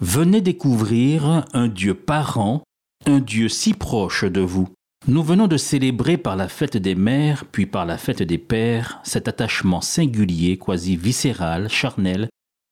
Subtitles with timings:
[0.00, 2.62] Venez découvrir un Dieu parent,
[3.06, 4.68] un Dieu si proche de vous.
[5.08, 9.00] Nous venons de célébrer par la fête des mères, puis par la fête des pères,
[9.02, 12.28] cet attachement singulier, quasi viscéral, charnel,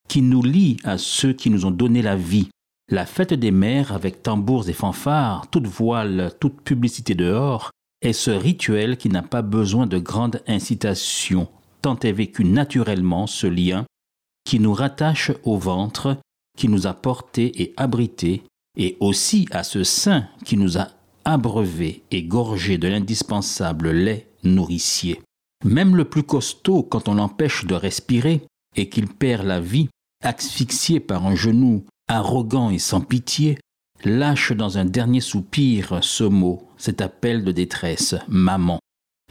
[0.09, 2.49] qui nous lie à ceux qui nous ont donné la vie.
[2.89, 7.71] La fête des mères, avec tambours et fanfares, toute voile, toute publicité dehors,
[8.03, 11.49] est ce rituel qui n'a pas besoin de grande incitation,
[11.83, 13.85] tant est vécu naturellement ce lien
[14.45, 16.17] qui nous rattache au ventre,
[16.61, 18.43] qui nous a portés et abrités,
[18.77, 20.89] et aussi à ce sein qui nous a
[21.25, 25.23] abreuvés et gorgés de l'indispensable lait nourricier.
[25.65, 28.43] Même le plus costaud, quand on l'empêche de respirer
[28.77, 29.89] et qu'il perd la vie,
[30.23, 33.57] asphyxié par un genou arrogant et sans pitié,
[34.05, 38.81] lâche dans un dernier soupir ce mot, cet appel de détresse, maman.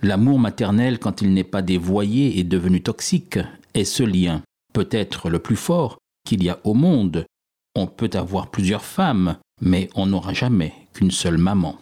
[0.01, 3.37] L'amour maternel, quand il n'est pas dévoyé et devenu toxique,
[3.75, 4.41] est ce lien,
[4.73, 7.25] peut-être le plus fort qu'il y a au monde.
[7.75, 11.75] On peut avoir plusieurs femmes, mais on n'aura jamais qu'une seule maman.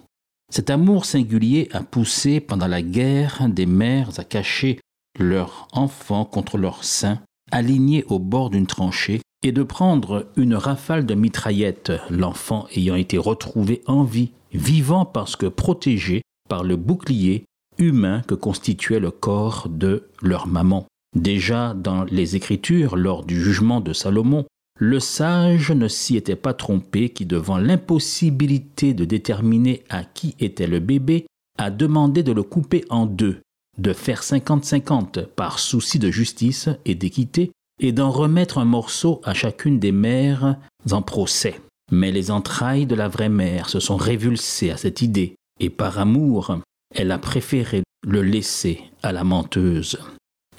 [0.49, 4.79] Cet amour singulier a poussé pendant la guerre des mères à cacher
[5.19, 7.19] leurs enfants contre leur sein,
[7.51, 13.17] alignés au bord d'une tranchée, et de prendre une rafale de mitraillettes, l'enfant ayant été
[13.17, 17.43] retrouvé en vie, vivant parce que protégé par le bouclier
[17.77, 20.87] humain que constituait le corps de leur maman.
[21.15, 24.45] Déjà dans les Écritures, lors du jugement de Salomon,
[24.79, 30.67] le sage ne s'y était pas trompé qui, devant l'impossibilité de déterminer à qui était
[30.67, 31.25] le bébé,
[31.57, 33.39] a demandé de le couper en deux,
[33.79, 39.33] de faire 50-50 par souci de justice et d'équité, et d'en remettre un morceau à
[39.33, 40.57] chacune des mères
[40.91, 41.59] en procès.
[41.91, 45.97] Mais les entrailles de la vraie mère se sont révulsées à cette idée, et par
[45.99, 46.59] amour,
[46.93, 49.97] elle a préféré le laisser à la menteuse.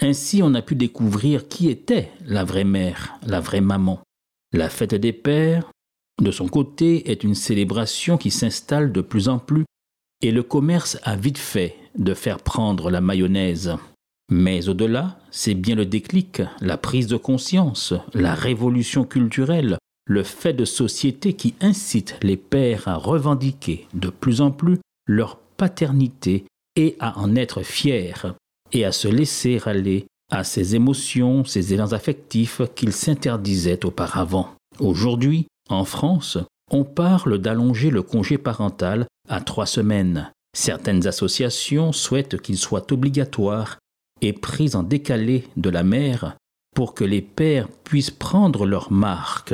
[0.01, 4.01] Ainsi, on a pu découvrir qui était la vraie mère, la vraie maman.
[4.53, 5.69] La fête des pères,
[6.21, 9.65] de son côté, est une célébration qui s'installe de plus en plus,
[10.21, 13.75] et le commerce a vite fait de faire prendre la mayonnaise.
[14.31, 20.53] Mais au-delà, c'est bien le déclic, la prise de conscience, la révolution culturelle, le fait
[20.53, 24.77] de société qui incite les pères à revendiquer de plus en plus
[25.07, 26.45] leur paternité
[26.75, 28.13] et à en être fiers
[28.71, 34.53] et à se laisser aller à ces émotions, ces élans affectifs qu'ils s'interdisaient auparavant.
[34.79, 36.37] Aujourd'hui, en France,
[36.71, 40.31] on parle d'allonger le congé parental à trois semaines.
[40.55, 43.79] Certaines associations souhaitent qu'il soit obligatoire
[44.21, 46.35] et pris en décalé de la mère
[46.75, 49.53] pour que les pères puissent prendre leur marque.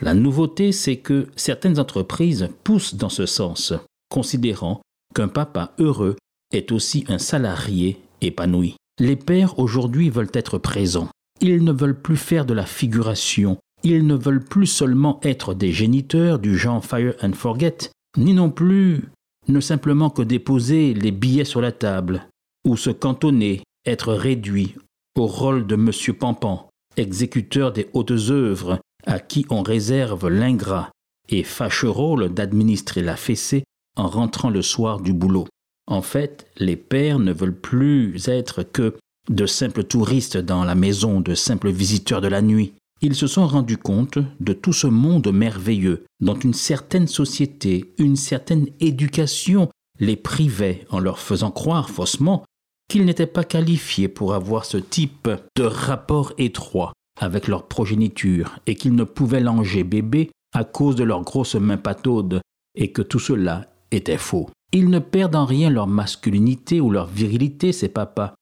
[0.00, 3.72] La nouveauté, c'est que certaines entreprises poussent dans ce sens,
[4.08, 4.80] considérant
[5.14, 6.16] qu'un papa heureux
[6.52, 8.76] est aussi un salarié épanoui.
[8.98, 11.08] Les pères aujourd'hui veulent être présents.
[11.40, 13.58] Ils ne veulent plus faire de la figuration.
[13.82, 18.50] Ils ne veulent plus seulement être des géniteurs du genre Fire and Forget, ni non
[18.50, 19.02] plus
[19.48, 22.26] ne simplement que déposer les billets sur la table,
[22.64, 24.74] ou se cantonner, être réduit
[25.16, 30.90] au rôle de Monsieur Pampan, exécuteur des hautes œuvres, à qui on réserve l'ingrat
[31.28, 33.64] et fâcheux rôle d'administrer la fessée
[33.96, 35.46] en rentrant le soir du boulot.
[35.86, 38.94] En fait, les pères ne veulent plus être que
[39.28, 42.74] de simples touristes dans la maison, de simples visiteurs de la nuit.
[43.02, 48.16] Ils se sont rendus compte de tout ce monde merveilleux dont une certaine société, une
[48.16, 49.68] certaine éducation
[50.00, 52.44] les privait en leur faisant croire faussement
[52.88, 58.74] qu'ils n'étaient pas qualifiés pour avoir ce type de rapport étroit avec leur progéniture et
[58.74, 62.40] qu'ils ne pouvaient langer bébé à cause de leurs grosses mains pataudes
[62.74, 64.50] et que tout cela était faux.
[64.74, 68.34] Ils ne perdent en rien leur masculinité ou leur virilité, ces papas,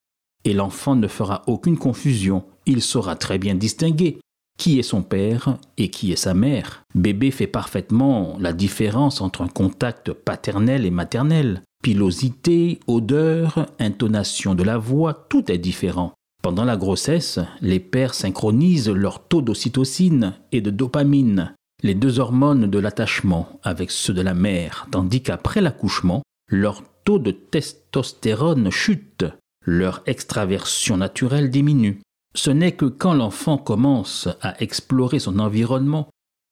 [0.45, 4.17] et l'enfant ne fera aucune confusion, il saura très bien distinguer
[4.57, 6.83] qui est son père et qui est sa mère.
[6.95, 11.61] Bébé fait parfaitement la différence entre un contact paternel et maternel.
[11.83, 16.13] Pilosité, odeur, intonation de la voix, tout est différent.
[16.41, 21.53] Pendant la grossesse, les pères synchronisent leur taux d'ocytocine et de dopamine
[21.83, 27.19] les deux hormones de l'attachement avec ceux de la mère, tandis qu'après l'accouchement, leur taux
[27.19, 29.25] de testostérone chute,
[29.65, 31.99] leur extraversion naturelle diminue.
[32.35, 36.07] Ce n'est que quand l'enfant commence à explorer son environnement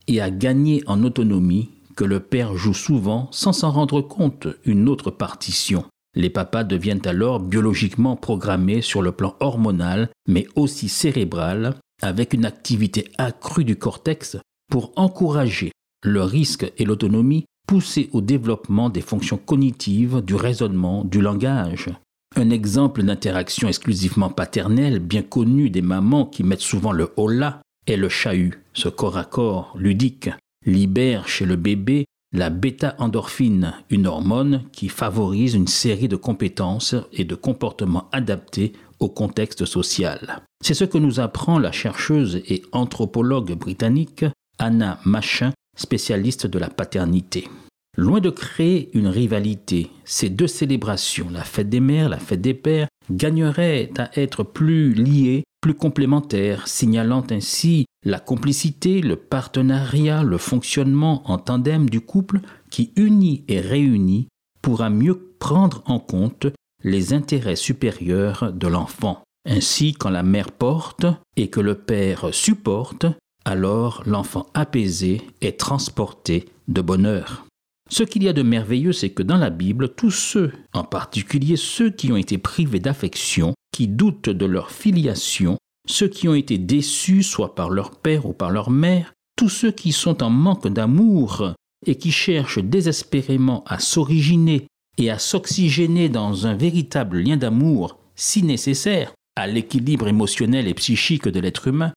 [0.07, 4.89] et à gagner en autonomie que le père joue souvent, sans s'en rendre compte, une
[4.89, 5.85] autre partition.
[6.13, 12.45] Les papas deviennent alors biologiquement programmés sur le plan hormonal, mais aussi cérébral, avec une
[12.45, 14.37] activité accrue du cortex
[14.71, 15.71] pour encourager
[16.03, 21.89] le risque et l'autonomie, pousser au développement des fonctions cognitives, du raisonnement, du langage.
[22.37, 27.97] Un exemple d'interaction exclusivement paternelle, bien connu des mamans qui mettent souvent le holà, est
[27.97, 30.29] le chahut, ce corps à corps ludique,
[30.65, 37.25] libère chez le bébé la bêta-endorphine, une hormone qui favorise une série de compétences et
[37.25, 40.41] de comportements adaptés au contexte social.
[40.63, 44.23] C'est ce que nous apprend la chercheuse et anthropologue britannique
[44.61, 47.49] Anna Machin, spécialiste de la paternité.
[47.97, 52.53] Loin de créer une rivalité, ces deux célébrations, la fête des mères, la fête des
[52.53, 60.37] pères, gagneraient à être plus liées, plus complémentaires, signalant ainsi la complicité, le partenariat, le
[60.37, 64.27] fonctionnement en tandem du couple qui unit et réunit
[64.61, 66.47] pourra mieux prendre en compte
[66.83, 69.23] les intérêts supérieurs de l'enfant.
[69.47, 71.05] Ainsi, quand la mère porte
[71.35, 73.07] et que le père supporte,
[73.45, 77.45] alors l'enfant apaisé est transporté de bonheur.
[77.89, 81.57] Ce qu'il y a de merveilleux, c'est que dans la Bible, tous ceux, en particulier
[81.57, 85.57] ceux qui ont été privés d'affection, qui doutent de leur filiation,
[85.87, 89.71] ceux qui ont été déçus soit par leur père ou par leur mère, tous ceux
[89.71, 91.53] qui sont en manque d'amour
[91.85, 94.67] et qui cherchent désespérément à s'originer
[94.97, 101.27] et à s'oxygéner dans un véritable lien d'amour si nécessaire à l'équilibre émotionnel et psychique
[101.27, 101.91] de l'être humain,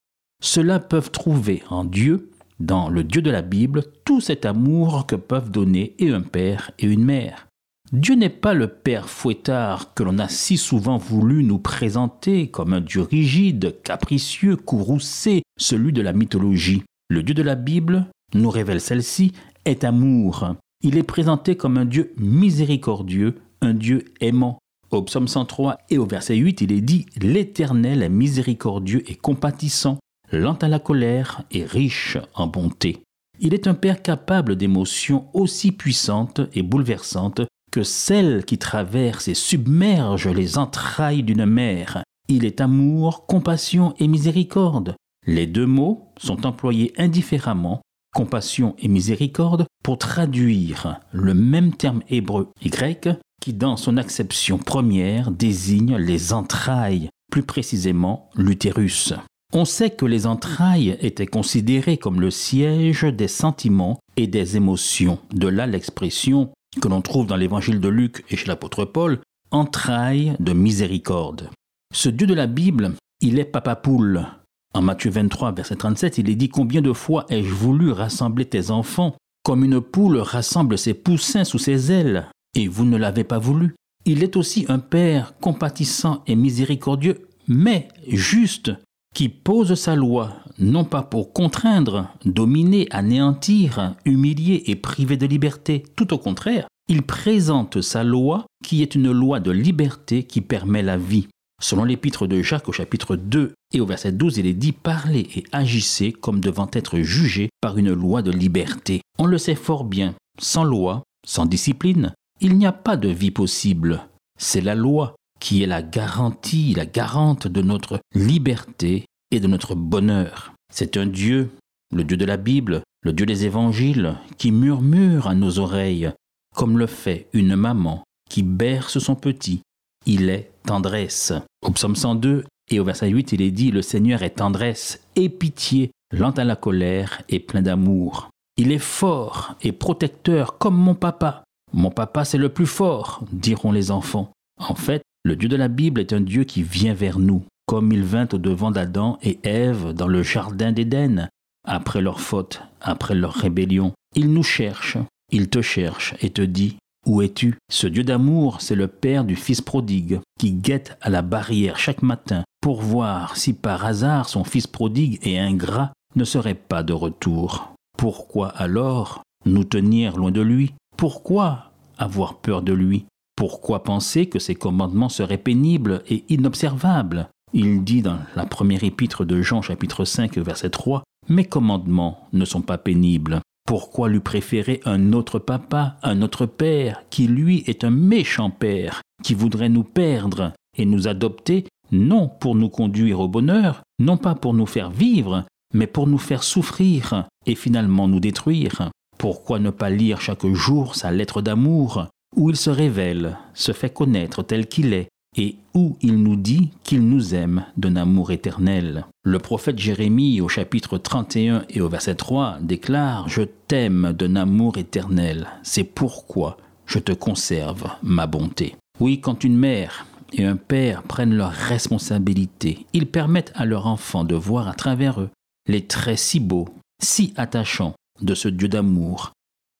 [0.44, 2.30] ceux-là peuvent trouver en Dieu,
[2.60, 6.70] dans le Dieu de la Bible, tout cet amour que peuvent donner et un père
[6.78, 7.46] et une mère.
[7.92, 12.74] Dieu n'est pas le Père fouettard que l'on a si souvent voulu nous présenter comme
[12.74, 16.82] un Dieu rigide, capricieux, courroucé, celui de la mythologie.
[17.08, 19.32] Le Dieu de la Bible, nous révèle celle-ci,
[19.64, 20.54] est amour.
[20.82, 24.58] Il est présenté comme un Dieu miséricordieux, un Dieu aimant.
[24.90, 29.98] Au psaume 103 et au verset 8, il est dit L'Éternel est miséricordieux et compatissant,
[30.36, 33.02] lent à la colère et riche en bonté.
[33.40, 37.42] Il est un Père capable d'émotions aussi puissantes et bouleversantes
[37.72, 42.04] que celles qui traversent et submergent les entrailles d'une mère.
[42.28, 44.94] Il est amour, compassion et miséricorde.
[45.26, 47.82] Les deux mots sont employés indifféremment,
[48.14, 53.08] compassion et miséricorde, pour traduire le même terme hébreu et grec
[53.42, 59.12] qui, dans son acception première, désigne les entrailles, plus précisément l'utérus.
[59.56, 65.20] On sait que les entrailles étaient considérées comme le siège des sentiments et des émotions.
[65.32, 66.50] De là l'expression
[66.82, 69.20] que l'on trouve dans l'évangile de Luc et chez l'apôtre Paul,
[69.52, 71.50] entrailles de miséricorde.
[71.94, 74.26] Ce Dieu de la Bible, il est papa poule.
[74.74, 78.72] En Matthieu 23, verset 37, il est dit Combien de fois ai-je voulu rassembler tes
[78.72, 79.14] enfants,
[79.44, 83.76] comme une poule rassemble ses poussins sous ses ailes, et vous ne l'avez pas voulu?
[84.04, 88.72] Il est aussi un Père compatissant et miséricordieux, mais juste,
[89.14, 95.84] qui pose sa loi, non pas pour contraindre, dominer, anéantir, humilier et priver de liberté,
[95.96, 100.82] tout au contraire, il présente sa loi qui est une loi de liberté qui permet
[100.82, 101.28] la vie.
[101.62, 105.28] Selon l'épître de Jacques au chapitre 2 et au verset 12, il est dit Parlez
[105.36, 109.00] et agissez comme devant être jugés par une loi de liberté.
[109.18, 113.30] On le sait fort bien, sans loi, sans discipline, il n'y a pas de vie
[113.30, 114.06] possible.
[114.38, 119.74] C'est la loi qui est la garantie, la garante de notre liberté et de notre
[119.74, 120.54] bonheur.
[120.72, 121.50] C'est un Dieu,
[121.94, 126.10] le Dieu de la Bible, le Dieu des évangiles, qui murmure à nos oreilles,
[126.56, 129.60] comme le fait une maman qui berce son petit.
[130.06, 131.34] Il est tendresse.
[131.60, 135.28] Au psaume 102 et au verset 8, il est dit, Le Seigneur est tendresse et
[135.28, 138.30] pitié, lent à la colère et plein d'amour.
[138.56, 141.44] Il est fort et protecteur comme mon papa.
[141.74, 144.32] Mon papa, c'est le plus fort, diront les enfants.
[144.56, 147.92] En fait, le Dieu de la Bible est un Dieu qui vient vers nous, comme
[147.92, 151.28] il vint au devant d'Adam et Ève dans le jardin d'Éden,
[151.66, 153.92] après leur faute, après leur rébellion.
[154.14, 154.98] Il nous cherche,
[155.32, 156.76] il te cherche et te dit
[157.06, 157.56] Où es-tu?
[157.72, 162.02] Ce Dieu d'amour, c'est le Père du Fils prodigue, qui guette à la barrière chaque
[162.02, 166.92] matin pour voir si par hasard son Fils prodigue et ingrat ne serait pas de
[166.92, 167.72] retour.
[167.96, 170.74] Pourquoi alors nous tenir loin de lui?
[170.98, 173.06] Pourquoi avoir peur de lui?
[173.36, 177.28] Pourquoi penser que ses commandements seraient pénibles et inobservables?
[177.52, 182.44] Il dit dans la première épître de Jean chapitre 5 verset 3, Mes commandements ne
[182.44, 183.40] sont pas pénibles.
[183.66, 189.02] Pourquoi lui préférer un autre papa, un autre père, qui lui est un méchant père,
[189.22, 194.34] qui voudrait nous perdre et nous adopter, non pour nous conduire au bonheur, non pas
[194.34, 198.90] pour nous faire vivre, mais pour nous faire souffrir, et finalement nous détruire?
[199.18, 203.92] Pourquoi ne pas lire chaque jour sa lettre d'amour, où il se révèle, se fait
[203.92, 209.06] connaître tel qu'il est, et où il nous dit qu'il nous aime d'un amour éternel.
[209.24, 214.78] Le prophète Jérémie au chapitre 31 et au verset 3 déclare⁇ Je t'aime d'un amour
[214.78, 218.66] éternel, c'est pourquoi je te conserve ma bonté.⁇
[219.00, 224.24] Oui, quand une mère et un père prennent leurs responsabilités, ils permettent à leur enfant
[224.24, 225.30] de voir à travers eux
[225.66, 226.68] les traits si beaux,
[227.02, 229.32] si attachants de ce Dieu d'amour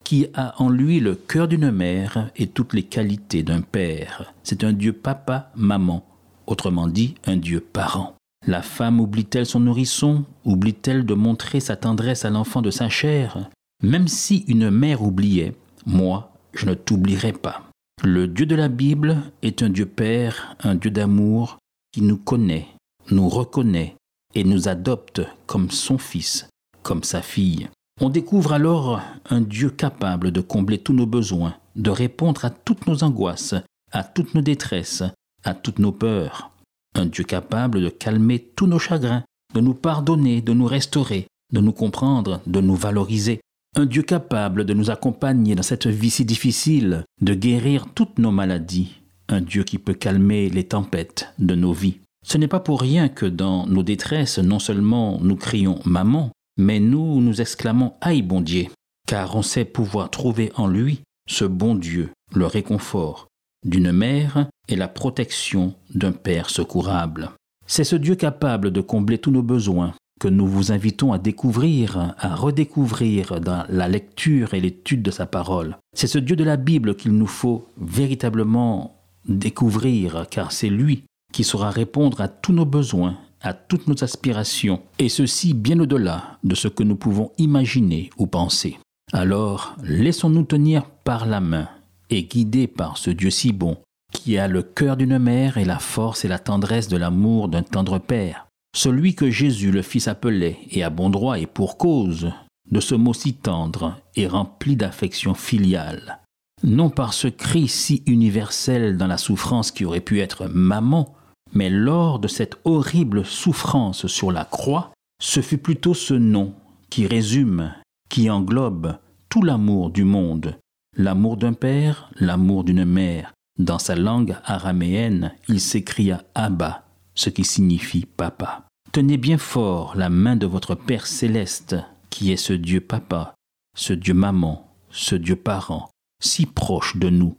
[0.05, 4.35] qui a en lui le cœur d'une mère et toutes les qualités d'un père.
[4.43, 6.05] C'est un Dieu papa, maman,
[6.47, 8.15] autrement dit un Dieu parent.
[8.47, 10.25] La femme oublie-t-elle son nourrisson?
[10.45, 13.49] Oublie-t-elle de montrer sa tendresse à l'enfant de sa chair?
[13.83, 15.55] Même si une mère oubliait,
[15.87, 17.63] moi, je ne t'oublierai pas.
[18.03, 21.59] Le Dieu de la Bible est un Dieu Père, un Dieu d'amour,
[21.93, 22.67] qui nous connaît,
[23.11, 23.97] nous reconnaît
[24.35, 26.49] et nous adopte comme son fils,
[26.83, 27.69] comme sa fille.
[28.01, 32.89] On découvre alors un Dieu capable de combler tous nos besoins, de répondre à toutes
[32.89, 33.55] nos angoisses,
[33.93, 35.05] à toutes nos détresses,
[35.45, 36.51] à toutes nos peurs.
[36.97, 39.23] Un Dieu capable de calmer tous nos chagrins,
[39.55, 43.41] de nous pardonner, de nous restaurer, de nous comprendre, de nous valoriser.
[43.77, 48.33] Un Dieu capable de nous accompagner dans cette vie si difficile, de guérir toutes nos
[48.33, 48.95] maladies.
[49.29, 51.99] Un Dieu qui peut calmer les tempêtes de nos vies.
[52.27, 56.81] Ce n'est pas pour rien que dans nos détresses, non seulement nous crions Maman, mais
[56.81, 58.67] nous nous exclamons Aïe bon Dieu,
[59.07, 63.29] car on sait pouvoir trouver en lui ce bon Dieu, le réconfort
[63.65, 67.31] d'une mère et la protection d'un Père secourable.
[67.67, 72.15] C'est ce Dieu capable de combler tous nos besoins que nous vous invitons à découvrir,
[72.19, 75.77] à redécouvrir dans la lecture et l'étude de sa parole.
[75.95, 81.43] C'est ce Dieu de la Bible qu'il nous faut véritablement découvrir, car c'est lui qui
[81.43, 86.55] saura répondre à tous nos besoins à toutes nos aspirations, et ceci bien au-delà de
[86.55, 88.79] ce que nous pouvons imaginer ou penser.
[89.13, 91.69] Alors, laissons-nous tenir par la main
[92.11, 93.77] et guidés par ce Dieu si bon,
[94.13, 97.63] qui a le cœur d'une mère et la force et la tendresse de l'amour d'un
[97.63, 102.33] tendre père, celui que Jésus le Fils appelait, et à bon droit et pour cause,
[102.71, 106.21] de ce mot si tendre et rempli d'affection filiale.
[106.63, 111.15] Non par ce cri si universel dans la souffrance qui aurait pu être maman,
[111.55, 116.55] mais lors de cette horrible souffrance sur la croix, ce fut plutôt ce nom
[116.91, 117.73] qui résume,
[118.09, 120.59] qui englobe tout l'amour du monde,
[120.97, 123.33] l'amour d'un père, l'amour d'une mère.
[123.59, 126.85] Dans sa langue araméenne, il s'écria Abba,
[127.15, 128.67] ce qui signifie papa.
[128.93, 131.77] Tenez bien fort la main de votre Père céleste,
[132.11, 133.35] qui est ce Dieu papa,
[133.77, 137.37] ce Dieu maman, ce Dieu parent, si proche de nous.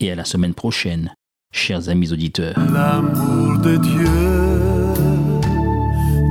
[0.00, 1.12] Et à la semaine prochaine
[1.50, 2.54] chers amis auditeurs.
[2.72, 4.04] L'amour de Dieu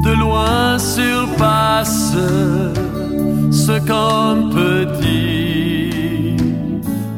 [0.06, 2.14] de loin surpasse
[3.52, 6.38] ce qu'on peut dire.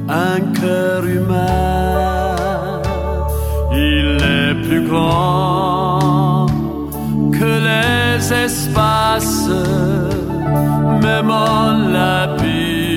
[0.09, 2.35] Un cœur humain,
[3.71, 6.47] il est plus grand
[7.31, 9.51] que les espaces,
[11.01, 12.89] même en l'abîme,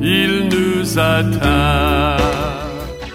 [0.00, 2.09] il nous atteint.